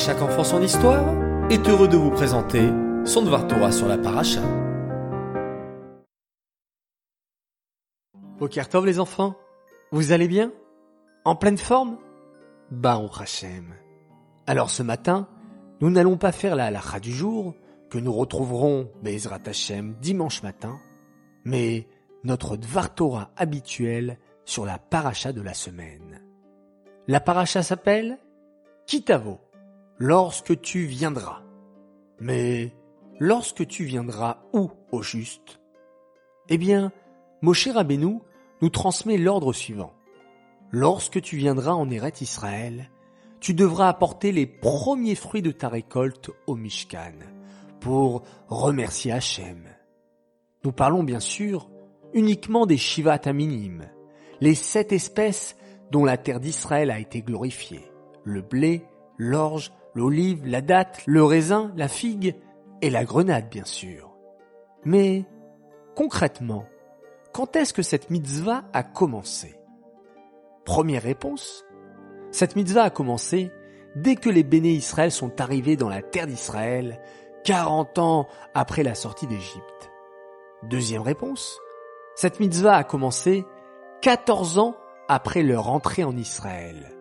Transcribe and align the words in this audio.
chaque 0.00 0.22
enfant 0.22 0.44
son 0.44 0.62
histoire 0.62 1.04
est 1.50 1.68
heureux 1.68 1.86
de 1.86 1.98
vous 1.98 2.10
présenter 2.10 2.70
son 3.04 3.20
Dvar 3.20 3.46
Torah 3.46 3.70
sur 3.70 3.86
la 3.86 3.98
paracha. 3.98 4.40
Tov 8.70 8.86
les 8.86 8.98
enfants, 8.98 9.36
vous 9.92 10.12
allez 10.12 10.26
bien? 10.26 10.52
En 11.26 11.36
pleine 11.36 11.58
forme? 11.58 11.98
Baruch 12.70 13.20
Hashem. 13.20 13.74
Alors 14.46 14.70
ce 14.70 14.82
matin, 14.82 15.28
nous 15.82 15.90
n'allons 15.90 16.16
pas 16.16 16.32
faire 16.32 16.56
la 16.56 16.66
halakha 16.66 16.98
du 16.98 17.12
jour, 17.12 17.54
que 17.90 17.98
nous 17.98 18.12
retrouverons 18.14 18.90
Bezrat 19.02 19.40
Hashem 19.44 19.96
dimanche 20.00 20.42
matin, 20.42 20.80
mais 21.44 21.86
notre 22.24 22.56
Dvar 22.56 22.94
Torah 22.94 23.32
habituel 23.36 24.18
sur 24.46 24.64
la 24.64 24.78
paracha 24.78 25.34
de 25.34 25.42
la 25.42 25.52
semaine. 25.52 26.22
La 27.06 27.20
paracha 27.20 27.62
s'appelle 27.62 28.18
Kitavo, 28.86 29.40
lorsque 30.00 30.58
tu 30.62 30.86
viendras. 30.86 31.42
Mais 32.18 32.72
lorsque 33.20 33.66
tu 33.66 33.84
viendras 33.84 34.38
où 34.52 34.70
au 34.90 35.02
juste? 35.02 35.60
Eh 36.48 36.58
bien, 36.58 36.90
Moshe 37.42 37.68
Rabbeinu 37.68 38.18
nous 38.62 38.70
transmet 38.70 39.18
l'ordre 39.18 39.52
suivant. 39.52 39.92
Lorsque 40.72 41.20
tu 41.20 41.36
viendras 41.36 41.72
en 41.72 41.90
Eret 41.90 42.14
Israël, 42.22 42.90
tu 43.40 43.54
devras 43.54 43.88
apporter 43.88 44.32
les 44.32 44.46
premiers 44.46 45.14
fruits 45.14 45.42
de 45.42 45.50
ta 45.50 45.68
récolte 45.68 46.30
au 46.46 46.56
Mishkan 46.56 47.12
pour 47.80 48.22
remercier 48.48 49.12
Hachem. 49.12 49.64
Nous 50.64 50.72
parlons 50.72 51.02
bien 51.02 51.20
sûr 51.20 51.70
uniquement 52.14 52.66
des 52.66 52.76
Shivat 52.76 53.20
Aminim, 53.24 53.86
les 54.40 54.54
sept 54.54 54.92
espèces 54.92 55.56
dont 55.90 56.04
la 56.04 56.16
terre 56.16 56.40
d'Israël 56.40 56.90
a 56.90 56.98
été 56.98 57.22
glorifiée. 57.22 57.84
Le 58.24 58.42
blé, 58.42 58.82
l'orge, 59.16 59.72
l'olive, 59.94 60.46
la 60.46 60.60
date, 60.60 61.02
le 61.06 61.24
raisin, 61.24 61.72
la 61.76 61.88
figue 61.88 62.36
et 62.82 62.90
la 62.90 63.04
grenade 63.04 63.48
bien 63.50 63.64
sûr. 63.64 64.10
Mais, 64.84 65.24
concrètement, 65.94 66.64
quand 67.32 67.56
est-ce 67.56 67.72
que 67.72 67.82
cette 67.82 68.10
mitzvah 68.10 68.64
a 68.72 68.82
commencé? 68.82 69.54
Première 70.64 71.02
réponse, 71.02 71.64
cette 72.30 72.56
mitzvah 72.56 72.84
a 72.84 72.90
commencé 72.90 73.50
dès 73.96 74.16
que 74.16 74.30
les 74.30 74.42
béné 74.42 74.70
Israël 74.70 75.10
sont 75.10 75.40
arrivés 75.40 75.76
dans 75.76 75.88
la 75.88 76.02
terre 76.02 76.26
d'Israël, 76.26 77.00
40 77.44 77.98
ans 77.98 78.28
après 78.54 78.82
la 78.82 78.94
sortie 78.94 79.26
d'Égypte. 79.26 79.90
Deuxième 80.62 81.02
réponse, 81.02 81.58
cette 82.14 82.40
mitzvah 82.40 82.76
a 82.76 82.84
commencé 82.84 83.44
14 84.02 84.58
ans 84.58 84.76
après 85.08 85.42
leur 85.42 85.70
entrée 85.70 86.04
en 86.04 86.16
Israël. 86.16 86.96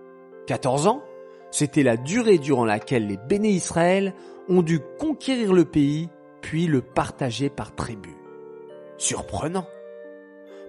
14 0.48 0.88
ans, 0.88 1.04
c'était 1.52 1.84
la 1.84 1.98
durée 1.98 2.38
durant 2.38 2.66
laquelle 2.66 3.08
les 3.08 3.18
béné 3.18 3.50
Israël 3.50 4.14
ont 4.48 4.62
dû 4.62 4.80
conquérir 5.00 5.54
le 5.54 5.66
pays 5.66 6.10
puis 6.42 6.68
le 6.68 6.82
partager 6.82 7.50
par 7.50 7.76
tribu. 7.76 8.16
Surprenant. 8.98 9.66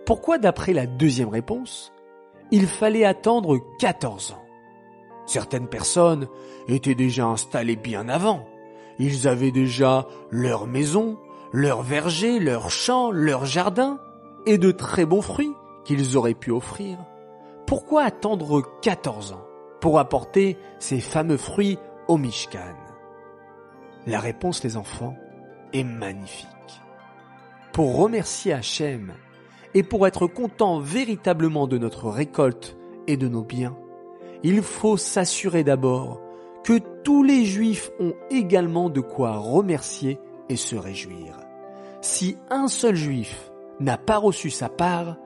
Pourquoi 0.06 0.38
d'après 0.38 0.72
la 0.72 0.86
deuxième 0.86 1.28
réponse, 1.28 1.92
il 2.50 2.66
fallait 2.66 3.04
attendre 3.04 3.58
14 3.78 4.32
ans? 4.32 4.44
Certaines 5.26 5.68
personnes 5.68 6.28
étaient 6.68 6.94
déjà 6.94 7.26
installées 7.26 7.76
bien 7.76 8.08
avant. 8.08 8.46
Ils 8.98 9.28
avaient 9.28 9.52
déjà 9.52 10.06
leur 10.30 10.66
maison, 10.66 11.18
leur 11.52 11.82
verger, 11.82 12.40
leur 12.40 12.70
champ, 12.70 13.10
leur 13.10 13.44
jardin 13.44 14.00
et 14.46 14.58
de 14.58 14.70
très 14.72 15.04
bons 15.04 15.22
fruits 15.22 15.54
qu'ils 15.84 16.16
auraient 16.16 16.34
pu 16.34 16.50
offrir. 16.50 16.98
Pourquoi 17.66 18.02
attendre 18.02 18.62
14 18.82 19.32
ans? 19.32 19.49
Pour 19.80 19.98
apporter 19.98 20.56
ces 20.78 21.00
fameux 21.00 21.36
fruits 21.36 21.78
au 22.08 22.16
Mishkan 22.16 22.76
La 24.06 24.20
réponse, 24.20 24.62
les 24.62 24.76
enfants, 24.76 25.16
est 25.72 25.84
magnifique. 25.84 26.48
Pour 27.72 27.96
remercier 27.96 28.52
Hachem 28.52 29.12
et 29.74 29.82
pour 29.82 30.06
être 30.06 30.26
content 30.26 30.80
véritablement 30.80 31.66
de 31.66 31.78
notre 31.78 32.08
récolte 32.08 32.76
et 33.06 33.16
de 33.16 33.28
nos 33.28 33.42
biens, 33.42 33.76
il 34.42 34.62
faut 34.62 34.96
s'assurer 34.96 35.64
d'abord 35.64 36.20
que 36.64 36.78
tous 37.04 37.22
les 37.22 37.44
juifs 37.44 37.90
ont 38.00 38.14
également 38.30 38.90
de 38.90 39.00
quoi 39.00 39.36
remercier 39.36 40.18
et 40.48 40.56
se 40.56 40.76
réjouir. 40.76 41.38
Si 42.00 42.36
un 42.50 42.68
seul 42.68 42.94
juif 42.94 43.50
n'a 43.78 43.96
pas 43.96 44.18
reçu 44.18 44.50
sa 44.50 44.68
part, 44.68 45.16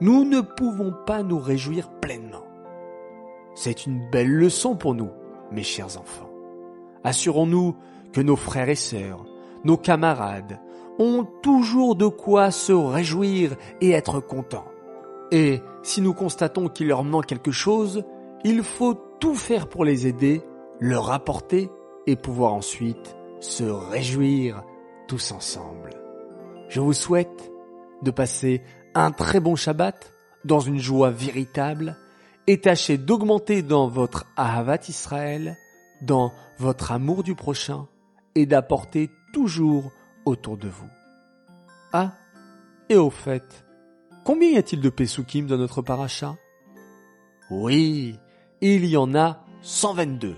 nous 0.00 0.24
ne 0.24 0.40
pouvons 0.40 0.92
pas 1.06 1.22
nous 1.22 1.38
réjouir 1.38 1.90
pleinement. 2.00 2.43
C'est 3.54 3.86
une 3.86 4.08
belle 4.10 4.32
leçon 4.32 4.76
pour 4.76 4.94
nous, 4.94 5.10
mes 5.52 5.62
chers 5.62 5.98
enfants. 5.98 6.30
Assurons-nous 7.04 7.76
que 8.12 8.20
nos 8.20 8.36
frères 8.36 8.68
et 8.68 8.74
sœurs, 8.74 9.24
nos 9.64 9.76
camarades, 9.76 10.60
ont 10.98 11.26
toujours 11.42 11.96
de 11.96 12.06
quoi 12.06 12.50
se 12.50 12.72
réjouir 12.72 13.56
et 13.80 13.90
être 13.90 14.20
contents. 14.20 14.66
Et 15.30 15.60
si 15.82 16.00
nous 16.00 16.14
constatons 16.14 16.68
qu'il 16.68 16.88
leur 16.88 17.04
manque 17.04 17.26
quelque 17.26 17.50
chose, 17.50 18.04
il 18.44 18.62
faut 18.62 18.94
tout 19.20 19.34
faire 19.34 19.68
pour 19.68 19.84
les 19.84 20.06
aider, 20.06 20.42
leur 20.80 21.10
apporter 21.10 21.70
et 22.06 22.16
pouvoir 22.16 22.54
ensuite 22.54 23.16
se 23.40 23.64
réjouir 23.64 24.62
tous 25.08 25.32
ensemble. 25.32 25.90
Je 26.68 26.80
vous 26.80 26.92
souhaite 26.92 27.50
de 28.02 28.10
passer 28.10 28.62
un 28.94 29.10
très 29.10 29.40
bon 29.40 29.56
Shabbat 29.56 30.12
dans 30.44 30.60
une 30.60 30.78
joie 30.78 31.10
véritable 31.10 31.96
et 32.46 32.60
tâchez 32.60 32.98
d'augmenter 32.98 33.62
dans 33.62 33.88
votre 33.88 34.26
Ahavat 34.36 34.80
Israël, 34.88 35.56
dans 36.02 36.32
votre 36.58 36.92
amour 36.92 37.22
du 37.22 37.34
prochain 37.34 37.88
et 38.34 38.46
d'apporter 38.46 39.10
toujours 39.32 39.92
autour 40.24 40.56
de 40.56 40.68
vous. 40.68 40.88
Ah, 41.92 42.12
et 42.88 42.96
au 42.96 43.10
fait, 43.10 43.64
combien 44.24 44.50
y 44.50 44.56
a-t-il 44.56 44.82
de 44.82 44.90
Pesukim 44.90 45.46
dans 45.46 45.56
notre 45.56 45.82
paracha? 45.82 46.36
Oui, 47.50 48.18
il 48.60 48.86
y 48.86 48.96
en 48.96 49.14
a 49.14 49.44
122. 49.62 50.36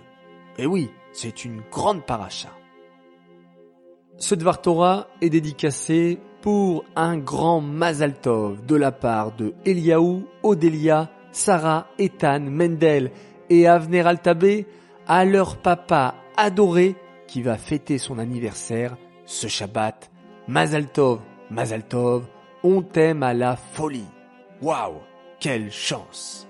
Et 0.59 0.67
oui, 0.67 0.91
c'est 1.13 1.45
une 1.45 1.63
grande 1.71 2.05
paracha. 2.05 2.51
Ce 4.19 4.35
Dvar 4.35 4.63
Torah 4.63 5.09
est 5.21 5.31
dédicacé 5.31 6.19
pour 6.41 6.85
un 6.95 7.19
grand 7.19 7.61
Mazal 7.61 8.15
Tov 8.21 8.65
de 8.65 8.77
la 8.77 8.93
part 8.93 9.37
de 9.37 9.55
Eliaou, 9.65 10.27
Odélia, 10.43 11.11
Sarah, 11.37 11.87
Ethan, 11.99 12.41
Mendel 12.41 13.11
et 13.51 13.67
Avner 13.67 14.01
Altabé 14.01 14.67
à 15.07 15.27
leur 15.27 15.59
papa 15.59 16.15
adoré 16.35 16.97
qui 17.29 17.43
va 17.43 17.59
fêter 17.59 17.99
son 17.99 18.19
anniversaire 18.19 18.97
ce 19.27 19.47
Shabbat. 19.47 20.11
Mazal 20.49 20.87
Tov, 20.87 21.21
Mazal 21.51 21.87
Tov, 21.87 22.25
on 22.65 22.81
t'aime 22.81 23.23
à 23.23 23.35
la 23.35 23.55
folie. 23.55 24.07
Waouh, 24.63 24.95
quelle 25.39 25.71
chance. 25.71 26.49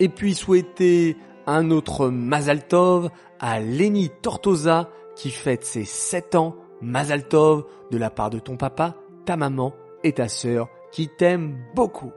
Et 0.00 0.10
puis 0.10 0.34
souhaiter 0.34 1.16
un 1.46 1.70
autre 1.70 2.08
Mazal 2.08 2.68
Tov 2.68 3.08
à 3.40 3.58
Lenny 3.58 4.10
Tortosa 4.20 4.90
qui 5.16 5.30
fête 5.30 5.64
ses 5.64 5.86
7 5.86 6.34
ans. 6.34 6.56
Mazal 6.82 7.26
Tov 7.26 7.64
de 7.90 7.96
la 7.96 8.10
part 8.10 8.28
de 8.28 8.38
ton 8.38 8.58
papa, 8.58 8.96
ta 9.24 9.38
maman 9.38 9.72
et 10.04 10.12
ta 10.12 10.28
sœur 10.28 10.68
qui 10.92 11.08
t'aiment 11.08 11.56
beaucoup. 11.74 12.12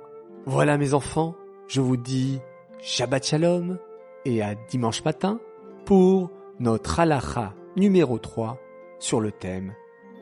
Voilà 0.46 0.78
mes 0.78 0.94
enfants, 0.94 1.36
je 1.70 1.82
vous 1.82 1.98
dis 1.98 2.40
Shabbat 2.80 3.24
Shalom 3.24 3.78
et 4.26 4.42
à 4.42 4.56
dimanche 4.56 5.06
matin 5.06 5.40
pour 5.86 6.32
notre 6.60 7.00
halacha 7.00 7.54
numéro 7.76 8.18
3 8.18 8.60
sur 8.98 9.22
le 9.22 9.32
thème 9.32 9.76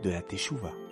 de 0.03 0.09
la 0.09 0.21
Teshuvah. 0.21 0.86